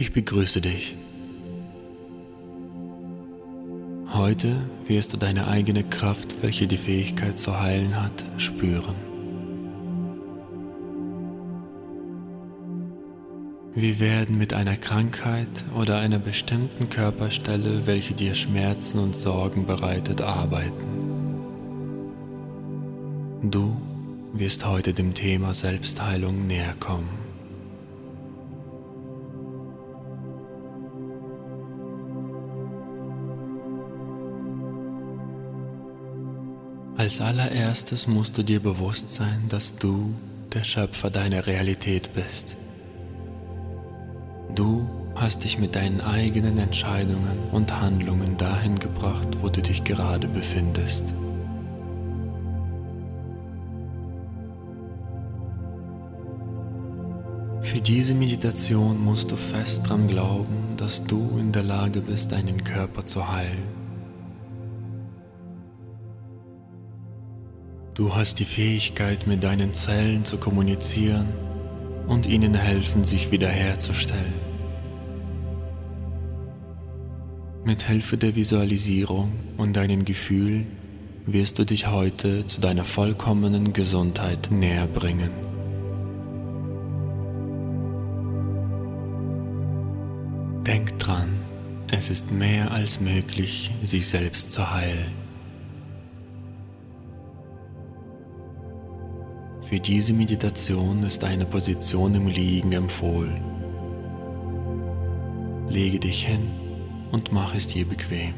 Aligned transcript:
Ich 0.00 0.14
begrüße 0.14 0.62
dich. 0.62 0.96
Heute 4.14 4.56
wirst 4.86 5.12
du 5.12 5.18
deine 5.18 5.46
eigene 5.46 5.84
Kraft, 5.84 6.42
welche 6.42 6.66
die 6.66 6.78
Fähigkeit 6.78 7.38
zu 7.38 7.60
heilen 7.60 8.02
hat, 8.02 8.24
spüren. 8.38 8.94
Wir 13.74 14.00
werden 14.00 14.38
mit 14.38 14.54
einer 14.54 14.78
Krankheit 14.78 15.66
oder 15.78 15.98
einer 15.98 16.18
bestimmten 16.18 16.88
Körperstelle, 16.88 17.86
welche 17.86 18.14
dir 18.14 18.34
Schmerzen 18.34 19.00
und 19.00 19.14
Sorgen 19.14 19.66
bereitet, 19.66 20.22
arbeiten. 20.22 20.86
Du 23.42 23.76
wirst 24.32 24.64
heute 24.64 24.94
dem 24.94 25.12
Thema 25.12 25.52
Selbstheilung 25.52 26.46
näher 26.46 26.74
kommen. 26.80 27.19
Als 37.10 37.20
allererstes 37.20 38.06
musst 38.06 38.38
du 38.38 38.44
dir 38.44 38.60
bewusst 38.60 39.10
sein, 39.10 39.46
dass 39.48 39.74
du 39.74 40.14
der 40.52 40.62
Schöpfer 40.62 41.10
deiner 41.10 41.44
Realität 41.44 42.14
bist. 42.14 42.56
Du 44.54 44.88
hast 45.16 45.42
dich 45.42 45.58
mit 45.58 45.74
deinen 45.74 46.00
eigenen 46.00 46.56
Entscheidungen 46.58 47.36
und 47.50 47.80
Handlungen 47.80 48.36
dahin 48.36 48.78
gebracht, 48.78 49.26
wo 49.40 49.48
du 49.48 49.60
dich 49.60 49.82
gerade 49.82 50.28
befindest. 50.28 51.04
Für 57.62 57.80
diese 57.80 58.14
Meditation 58.14 59.02
musst 59.04 59.32
du 59.32 59.36
fest 59.36 59.82
daran 59.82 60.06
glauben, 60.06 60.76
dass 60.76 61.02
du 61.02 61.38
in 61.40 61.50
der 61.50 61.64
Lage 61.64 62.02
bist, 62.02 62.30
deinen 62.30 62.62
Körper 62.62 63.04
zu 63.04 63.28
heilen. 63.28 63.79
Du 67.94 68.14
hast 68.14 68.38
die 68.38 68.44
Fähigkeit, 68.44 69.26
mit 69.26 69.42
deinen 69.42 69.74
Zellen 69.74 70.24
zu 70.24 70.36
kommunizieren 70.38 71.26
und 72.06 72.26
ihnen 72.26 72.54
helfen, 72.54 73.04
sich 73.04 73.30
wiederherzustellen. 73.30 74.32
Mit 77.64 77.82
Hilfe 77.82 78.16
der 78.16 78.36
Visualisierung 78.36 79.32
und 79.56 79.76
deinen 79.76 80.04
Gefühlen 80.04 80.66
wirst 81.26 81.58
du 81.58 81.64
dich 81.64 81.88
heute 81.88 82.46
zu 82.46 82.60
deiner 82.60 82.84
vollkommenen 82.84 83.72
Gesundheit 83.72 84.50
näher 84.50 84.86
bringen. 84.86 85.30
Denk 90.66 90.98
dran, 90.98 91.28
es 91.90 92.08
ist 92.08 92.30
mehr 92.30 92.70
als 92.70 93.00
möglich, 93.00 93.70
sich 93.82 94.08
selbst 94.08 94.52
zu 94.52 94.70
heilen. 94.70 95.29
Für 99.70 99.78
diese 99.78 100.12
Meditation 100.12 101.04
ist 101.04 101.22
eine 101.22 101.44
Position 101.44 102.12
im 102.16 102.26
Liegen 102.26 102.72
empfohlen. 102.72 103.40
Lege 105.68 106.00
dich 106.00 106.26
hin 106.26 106.50
und 107.12 107.30
mach 107.30 107.54
es 107.54 107.68
dir 107.68 107.86
bequem. 107.86 108.34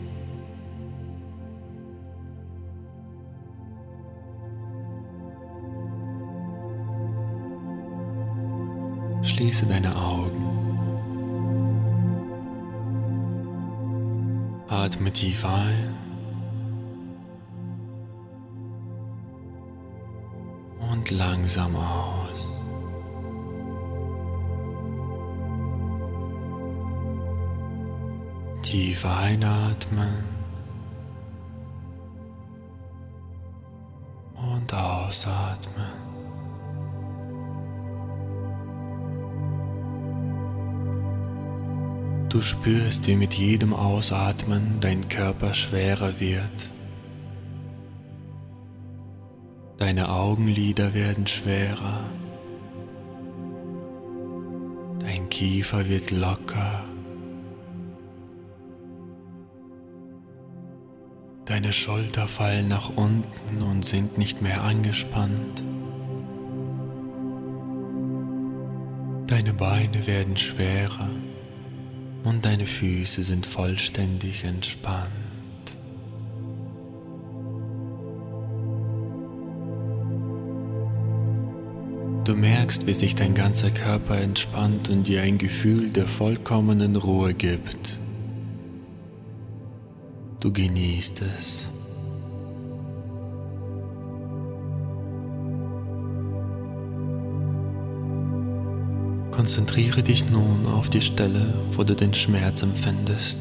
Schließe 9.22 9.64
deine 9.64 9.96
Augen. 9.96 10.44
Atme 14.68 15.10
tief 15.10 15.46
ein 15.46 16.11
langsam 21.16 21.76
aus. 21.76 22.30
Tief 28.62 29.04
einatmen 29.04 30.24
und 34.34 34.72
ausatmen. 34.74 36.02
Du 42.28 42.40
spürst, 42.40 43.06
wie 43.08 43.16
mit 43.16 43.34
jedem 43.34 43.74
Ausatmen 43.74 44.78
dein 44.80 45.06
Körper 45.10 45.52
schwerer 45.52 46.18
wird. 46.18 46.70
Deine 49.78 50.10
Augenlider 50.10 50.94
werden 50.94 51.26
schwerer. 51.26 52.04
Dein 55.00 55.28
Kiefer 55.28 55.88
wird 55.88 56.10
locker. 56.10 56.84
Deine 61.44 61.72
Schulter 61.72 62.28
fallen 62.28 62.68
nach 62.68 62.96
unten 62.96 63.62
und 63.62 63.84
sind 63.84 64.16
nicht 64.16 64.40
mehr 64.40 64.62
angespannt. 64.62 65.64
Deine 69.26 69.54
Beine 69.54 70.06
werden 70.06 70.36
schwerer 70.36 71.10
und 72.24 72.44
deine 72.44 72.66
Füße 72.66 73.22
sind 73.22 73.46
vollständig 73.46 74.44
entspannt. 74.44 75.21
Du 82.24 82.36
merkst, 82.36 82.86
wie 82.86 82.94
sich 82.94 83.16
dein 83.16 83.34
ganzer 83.34 83.70
Körper 83.70 84.20
entspannt 84.20 84.88
und 84.88 85.08
dir 85.08 85.22
ein 85.22 85.38
Gefühl 85.38 85.90
der 85.90 86.06
vollkommenen 86.06 86.94
Ruhe 86.94 87.34
gibt. 87.34 87.98
Du 90.38 90.52
genießt 90.52 91.20
es. 91.22 91.68
Konzentriere 99.32 100.04
dich 100.04 100.30
nun 100.30 100.66
auf 100.66 100.90
die 100.90 101.00
Stelle, 101.00 101.52
wo 101.72 101.82
du 101.82 101.96
den 101.96 102.14
Schmerz 102.14 102.62
empfindest. 102.62 103.40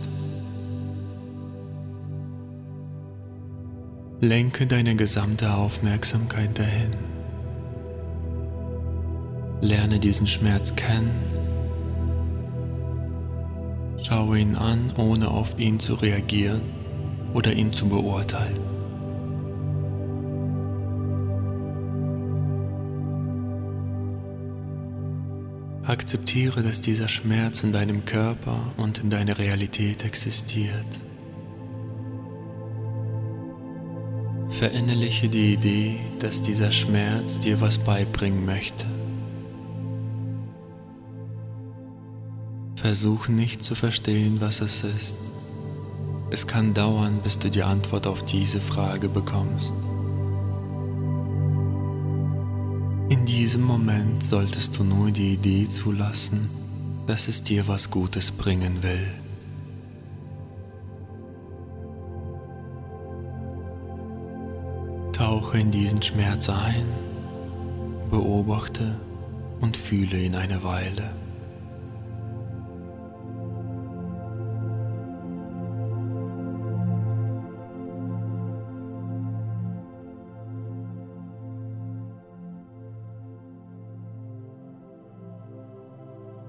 Lenke 4.21 4.65
deine 4.65 4.95
gesamte 4.95 5.53
Aufmerksamkeit 5.53 6.57
dahin. 6.57 7.20
Lerne 9.61 9.99
diesen 9.99 10.25
Schmerz 10.25 10.75
kennen. 10.75 11.11
Schaue 14.01 14.39
ihn 14.39 14.55
an, 14.55 14.91
ohne 14.97 15.29
auf 15.29 15.59
ihn 15.59 15.79
zu 15.79 15.93
reagieren 15.93 16.61
oder 17.33 17.53
ihn 17.53 17.71
zu 17.71 17.87
beurteilen. 17.87 18.59
Akzeptiere, 25.83 26.63
dass 26.63 26.81
dieser 26.81 27.07
Schmerz 27.07 27.63
in 27.63 27.71
deinem 27.71 28.05
Körper 28.05 28.73
und 28.77 28.99
in 28.99 29.09
deiner 29.09 29.37
Realität 29.37 30.03
existiert. 30.03 30.85
Verinnerliche 34.49 35.27
die 35.27 35.53
Idee, 35.53 35.99
dass 36.19 36.41
dieser 36.41 36.71
Schmerz 36.71 37.39
dir 37.39 37.61
was 37.61 37.77
beibringen 37.77 38.45
möchte. 38.45 38.85
Versuch 42.81 43.27
nicht 43.27 43.63
zu 43.63 43.75
verstehen, 43.75 44.41
was 44.41 44.59
es 44.59 44.83
ist. 44.83 45.19
Es 46.31 46.47
kann 46.47 46.73
dauern, 46.73 47.19
bis 47.23 47.37
du 47.37 47.51
die 47.51 47.61
Antwort 47.61 48.07
auf 48.07 48.25
diese 48.25 48.59
Frage 48.59 49.07
bekommst. 49.07 49.75
In 53.09 53.23
diesem 53.27 53.61
Moment 53.61 54.23
solltest 54.23 54.79
du 54.79 54.83
nur 54.83 55.11
die 55.11 55.33
Idee 55.33 55.67
zulassen, 55.67 56.49
dass 57.05 57.27
es 57.27 57.43
dir 57.43 57.67
was 57.67 57.91
Gutes 57.91 58.31
bringen 58.31 58.81
will. 58.81 59.07
Tauche 65.13 65.59
in 65.59 65.69
diesen 65.69 66.01
Schmerz 66.01 66.49
ein, 66.49 66.87
beobachte 68.09 68.95
und 69.59 69.77
fühle 69.77 70.17
ihn 70.17 70.33
eine 70.33 70.63
Weile. 70.63 71.20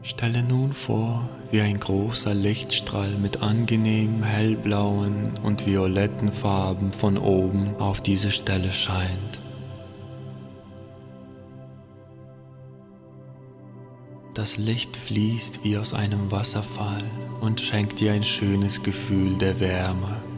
Stelle 0.05 0.43
nun 0.43 0.73
vor, 0.73 1.29
wie 1.53 1.61
ein 1.61 1.79
großer 1.79 2.35
Lichtstrahl 2.35 3.11
mit 3.11 3.41
angenehm 3.41 4.25
hellblauen 4.25 5.31
und 5.45 5.65
violetten 5.65 6.33
Farben 6.33 6.93
von 6.93 7.17
oben 7.17 7.77
auf 7.77 8.01
diese 8.01 8.33
Stelle 8.33 8.73
scheint. 8.73 9.41
Das 14.35 14.57
Licht 14.57 14.97
fließt 14.97 15.63
wie 15.63 15.77
aus 15.79 15.95
einem 15.95 16.33
Wasserfall 16.33 17.05
und 17.41 17.61
schenkt 17.61 18.01
dir 18.01 18.13
ein 18.13 18.25
schönes 18.25 18.83
Gefühl 18.83 19.37
der 19.37 19.61
Wärme. 19.61 20.32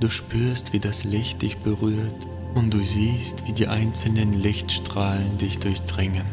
Du 0.00 0.08
spürst, 0.08 0.72
wie 0.72 0.78
das 0.78 1.04
Licht 1.04 1.42
dich 1.42 1.56
berührt 1.58 2.26
und 2.54 2.72
du 2.72 2.82
siehst, 2.82 3.46
wie 3.46 3.52
die 3.52 3.66
einzelnen 3.66 4.32
Lichtstrahlen 4.32 5.38
dich 5.38 5.58
durchdringen. 5.58 6.24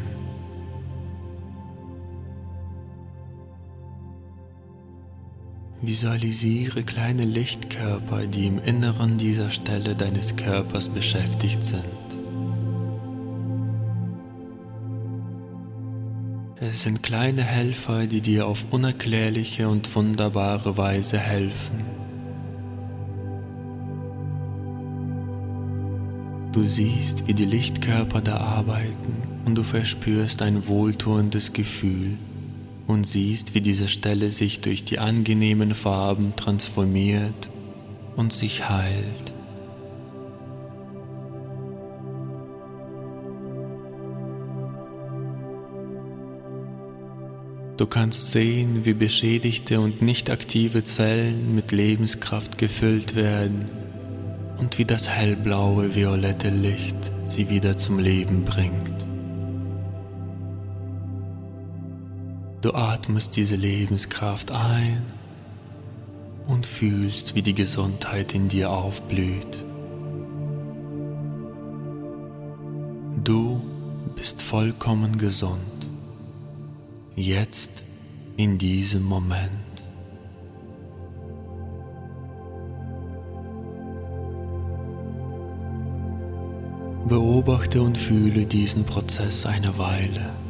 Visualisiere 5.82 6.84
kleine 6.84 7.26
Lichtkörper, 7.26 8.28
die 8.28 8.48
im 8.48 8.60
Inneren 8.60 9.18
dieser 9.18 9.50
Stelle 9.50 9.96
deines 9.96 10.36
Körpers 10.36 10.90
beschäftigt 10.90 11.64
sind. 11.64 11.84
Es 16.60 16.84
sind 16.84 17.04
kleine 17.04 17.44
Helfer, 17.44 18.08
die 18.08 18.22
dir 18.22 18.48
auf 18.48 18.66
unerklärliche 18.72 19.68
und 19.68 19.94
wunderbare 19.96 20.78
Weise 20.78 21.20
helfen. 21.20 22.05
Du 26.56 26.64
siehst, 26.64 27.28
wie 27.28 27.34
die 27.34 27.44
Lichtkörper 27.44 28.22
da 28.22 28.38
arbeiten 28.38 29.42
und 29.44 29.56
du 29.56 29.64
verspürst 29.64 30.42
ein 30.42 30.70
wohltuendes 30.70 31.52
Gefühl 31.52 32.18
und 32.88 33.06
siehst, 33.06 33.56
wie 33.56 33.60
diese 33.60 33.90
Stelle 33.90 34.32
sich 34.32 34.62
durch 34.62 34.86
die 34.86 34.98
angenehmen 34.98 35.74
Farben 35.74 36.34
transformiert 36.38 37.50
und 38.16 38.32
sich 38.32 38.70
heilt. 38.70 39.34
Du 47.76 47.86
kannst 47.86 48.32
sehen, 48.32 48.86
wie 48.86 48.94
beschädigte 48.94 49.82
und 49.82 50.02
nicht 50.02 50.30
aktive 50.30 50.86
Zellen 50.86 51.54
mit 51.54 51.74
Lebenskraft 51.74 52.58
gefüllt 52.58 53.14
werden 53.16 53.85
und 54.58 54.78
wie 54.78 54.86
das 54.86 55.10
hellblaue, 55.10 55.96
violette 55.96 56.50
Licht 56.50 56.98
sie 57.26 57.50
wieder 57.50 57.78
zum 57.78 58.00
Leben 58.00 58.46
bringt. 58.46 59.06
Du 62.62 62.74
atmest 62.74 63.36
diese 63.36 63.56
Lebenskraft 63.56 64.52
ein 64.52 65.04
und 66.48 66.66
fühlst, 66.66 67.36
wie 67.36 67.42
die 67.42 67.54
Gesundheit 67.54 68.34
in 68.34 68.48
dir 68.48 68.72
aufblüht. 68.72 69.64
Du 73.24 73.62
bist 74.16 74.42
vollkommen 74.42 75.18
gesund, 75.18 75.60
jetzt 77.16 77.72
in 78.38 78.58
diesem 78.58 79.04
Moment. 79.04 79.75
Beobachte 87.08 87.84
und 87.84 88.00
fühle 88.00 88.48
diesen 88.48 88.84
Prozess 88.84 89.46
eine 89.46 89.78
Weile. 89.78 90.45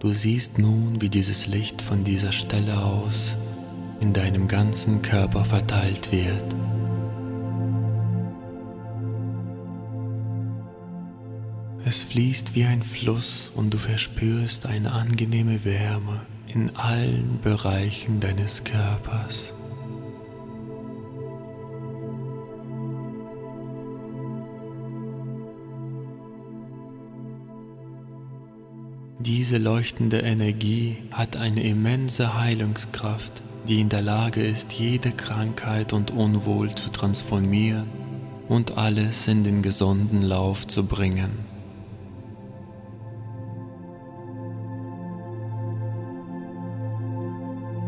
Du 0.00 0.14
siehst 0.14 0.58
nun, 0.58 1.02
wie 1.02 1.10
dieses 1.10 1.46
Licht 1.46 1.82
von 1.82 2.04
dieser 2.04 2.32
Stelle 2.32 2.82
aus 2.82 3.36
in 4.00 4.14
deinem 4.14 4.48
ganzen 4.48 5.02
Körper 5.02 5.44
verteilt 5.44 6.10
wird. 6.10 6.56
Es 11.84 12.02
fließt 12.04 12.54
wie 12.54 12.64
ein 12.64 12.82
Fluss 12.82 13.52
und 13.54 13.74
du 13.74 13.76
verspürst 13.76 14.64
eine 14.64 14.92
angenehme 14.92 15.66
Wärme 15.66 16.22
in 16.46 16.74
allen 16.76 17.38
Bereichen 17.42 18.20
deines 18.20 18.64
Körpers. 18.64 19.52
Diese 29.20 29.58
leuchtende 29.58 30.20
Energie 30.20 30.96
hat 31.10 31.36
eine 31.36 31.62
immense 31.62 32.40
Heilungskraft, 32.40 33.42
die 33.68 33.78
in 33.80 33.90
der 33.90 34.00
Lage 34.00 34.42
ist, 34.42 34.72
jede 34.72 35.12
Krankheit 35.12 35.92
und 35.92 36.10
Unwohl 36.10 36.74
zu 36.74 36.88
transformieren 36.88 37.84
und 38.48 38.78
alles 38.78 39.28
in 39.28 39.44
den 39.44 39.60
gesunden 39.60 40.22
Lauf 40.22 40.66
zu 40.66 40.84
bringen. 40.84 41.32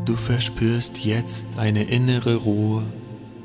Du 0.05 0.17
verspürst 0.17 1.03
jetzt 1.03 1.47
eine 1.57 1.85
innere 1.85 2.35
Ruhe 2.35 2.83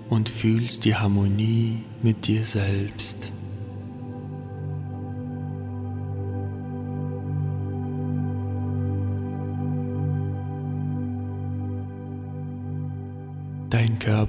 und 0.09 0.27
fühlst 0.27 0.83
die 0.83 0.95
Harmonie 0.95 1.83
mit 2.03 2.27
dir 2.27 2.43
selbst. 2.43 3.31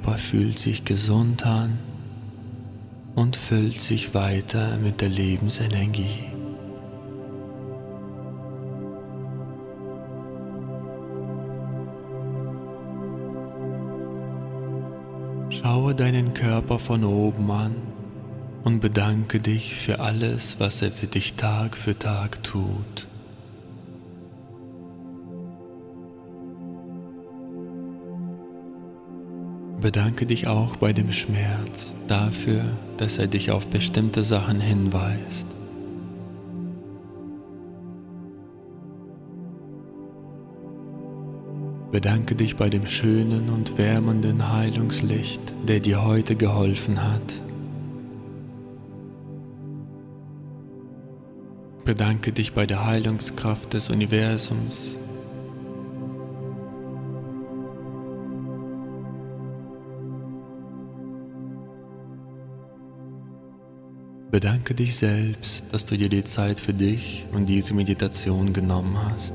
Körper 0.08 0.18
fühlt 0.18 0.58
sich 0.58 0.84
gesund 0.86 1.44
an 1.44 1.78
und 3.14 3.36
füllt 3.36 3.78
sich 3.78 4.14
weiter 4.14 4.78
mit 4.78 5.02
der 5.02 5.10
Lebensenergie. 5.10 6.24
Schaue 15.50 15.94
deinen 15.94 16.32
Körper 16.32 16.78
von 16.78 17.04
oben 17.04 17.50
an 17.50 17.74
und 18.64 18.80
bedanke 18.80 19.40
dich 19.40 19.74
für 19.74 20.00
alles, 20.00 20.58
was 20.58 20.80
er 20.80 20.90
für 20.90 21.06
dich 21.06 21.34
Tag 21.34 21.76
für 21.76 21.98
Tag 21.98 22.42
tut. 22.42 23.07
Bedanke 29.80 30.26
dich 30.26 30.48
auch 30.48 30.74
bei 30.74 30.92
dem 30.92 31.12
Schmerz 31.12 31.94
dafür, 32.08 32.64
dass 32.96 33.18
er 33.18 33.28
dich 33.28 33.52
auf 33.52 33.68
bestimmte 33.68 34.24
Sachen 34.24 34.60
hinweist. 34.60 35.46
Bedanke 41.92 42.34
dich 42.34 42.56
bei 42.56 42.68
dem 42.68 42.86
schönen 42.86 43.50
und 43.50 43.78
wärmenden 43.78 44.52
Heilungslicht, 44.52 45.40
der 45.68 45.78
dir 45.78 46.04
heute 46.04 46.34
geholfen 46.34 47.02
hat. 47.02 47.40
Bedanke 51.84 52.32
dich 52.32 52.52
bei 52.52 52.66
der 52.66 52.84
Heilungskraft 52.84 53.72
des 53.72 53.90
Universums, 53.90 54.98
Bedanke 64.38 64.72
dich 64.72 64.94
selbst, 64.94 65.64
dass 65.72 65.84
du 65.84 65.98
dir 65.98 66.08
die 66.08 66.22
Zeit 66.22 66.60
für 66.60 66.72
dich 66.72 67.24
und 67.32 67.46
diese 67.46 67.74
Meditation 67.74 68.52
genommen 68.52 68.96
hast. 68.96 69.34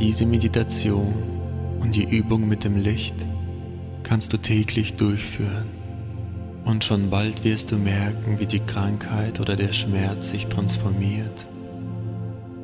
Diese 0.00 0.24
Meditation 0.24 1.12
und 1.80 1.94
die 1.94 2.04
Übung 2.04 2.48
mit 2.48 2.64
dem 2.64 2.76
Licht 2.76 3.14
kannst 4.04 4.32
du 4.32 4.38
täglich 4.38 4.94
durchführen 4.94 5.66
und 6.64 6.82
schon 6.82 7.10
bald 7.10 7.44
wirst 7.44 7.72
du 7.72 7.76
merken, 7.76 8.38
wie 8.38 8.46
die 8.46 8.60
Krankheit 8.60 9.38
oder 9.38 9.54
der 9.54 9.74
Schmerz 9.74 10.30
sich 10.30 10.46
transformiert 10.46 11.46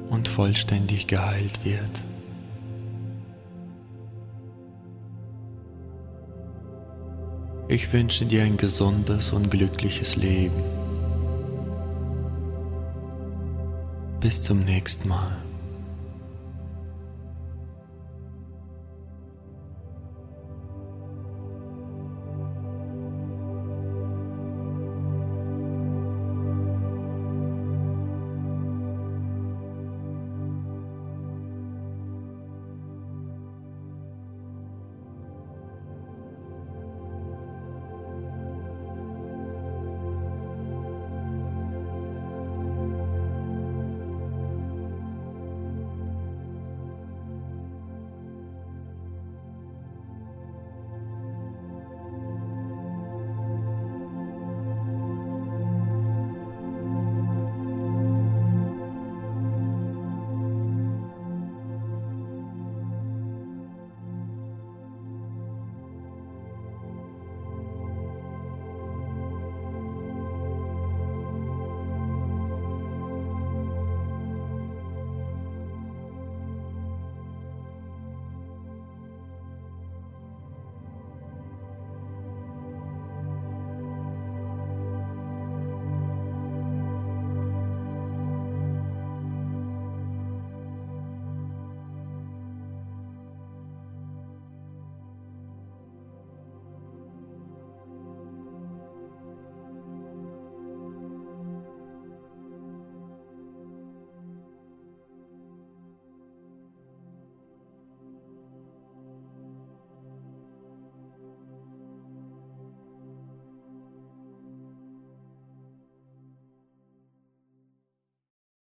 und 0.09 0.27
vollständig 0.27 1.07
geheilt 1.07 1.67
wird. 1.67 2.14
Ich 7.67 7.91
wünsche 7.93 8.27
dir 8.27 8.43
ein 8.43 8.59
gesundes 8.59 9.33
und 9.33 9.51
glückliches 9.51 10.17
Leben. 10.17 10.63
Bis 14.21 14.43
zum 14.43 14.65
nächsten 14.65 15.09
Mal. 15.09 15.37